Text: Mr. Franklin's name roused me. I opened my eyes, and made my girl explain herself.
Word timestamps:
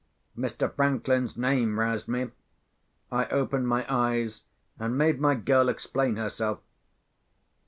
Mr. 0.35 0.73
Franklin's 0.73 1.37
name 1.37 1.79
roused 1.79 2.07
me. 2.07 2.31
I 3.11 3.27
opened 3.27 3.67
my 3.67 3.85
eyes, 3.87 4.41
and 4.79 4.97
made 4.97 5.19
my 5.21 5.35
girl 5.35 5.69
explain 5.69 6.15
herself. 6.15 6.57